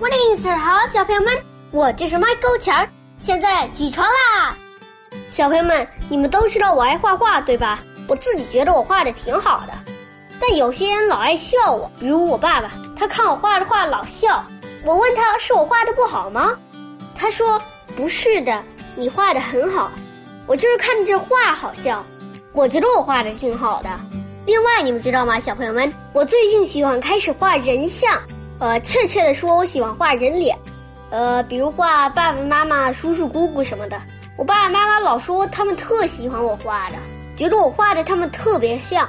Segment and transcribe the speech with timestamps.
[0.00, 1.30] Morning，好，小朋友们，
[1.72, 2.88] 我就是麦勾强，
[3.20, 4.56] 现在起床啦！
[5.28, 7.80] 小朋友们，你们都知道我爱画画，对吧？
[8.08, 9.74] 我自己觉得我画的挺好的，
[10.40, 14.42] 但有些人老爱笑我，比如我爸爸，他看我画的画老笑。
[14.86, 16.58] 我问他是我画的不好吗？
[17.14, 17.60] 他说
[17.94, 18.64] 不是的，
[18.96, 19.92] 你画的很好，
[20.46, 22.02] 我就是看着这画好笑。
[22.54, 23.90] 我觉得我画的挺好的。
[24.46, 28.18] 另外，你们知道吗，小朋友们，我最近喜欢开始画人像，
[28.60, 30.56] 呃，确切的说，我喜欢画人脸，
[31.08, 33.98] 呃，比如画爸爸妈妈、叔叔姑姑什么的。
[34.36, 36.96] 我爸爸妈妈老说他们特喜欢我画的，
[37.36, 39.08] 觉得我画的他们特别像，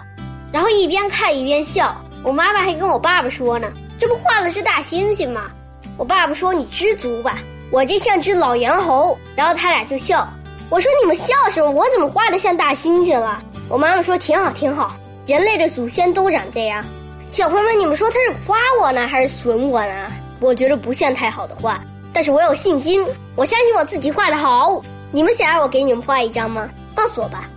[0.54, 1.96] 然后一边看一边笑。
[2.24, 5.52] 我妈妈还跟我爸爸说呢，这不画的是大猩猩吗？
[5.98, 7.38] 我爸爸说你知足吧，
[7.72, 9.18] 我这像只老猿猴。
[9.36, 10.27] 然后他俩就笑。
[10.70, 11.70] 我说你们笑什么？
[11.70, 13.41] 我怎么画的像大猩猩了？
[13.68, 14.96] 我妈妈说挺好挺好。
[15.27, 16.84] 人类的祖先都长这样，
[17.31, 20.12] 小朋友们，你们说他是夸我呢，还是损我呢？
[20.41, 23.01] 我觉得不像太好的话，但是我有信心，
[23.37, 24.82] 我相信我自己画的好。
[25.12, 26.70] 你们想让我给你们画一张吗？
[26.93, 27.49] 告诉我吧。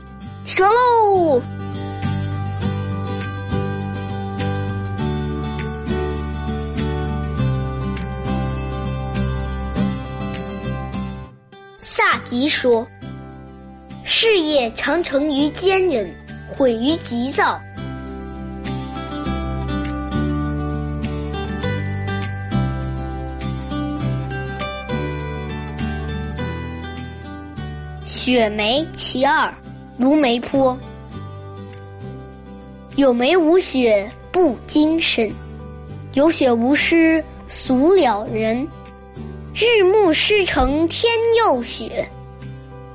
[0.44, 1.42] 起床喽！
[11.80, 12.86] 萨迪说
[14.06, 16.08] ：“事业常成于坚韧。”
[16.56, 17.60] 毁于急躁。
[28.24, 29.52] 雪梅其二，
[29.98, 30.74] 如梅坡。
[32.96, 35.30] 有梅无雪不精神，
[36.14, 38.66] 有雪无诗俗了人。
[39.54, 42.08] 日暮诗成天又雪，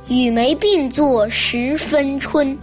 [0.08, 2.58] 与梅并作十分春。